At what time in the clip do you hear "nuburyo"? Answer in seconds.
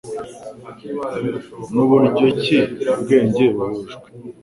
1.73-2.27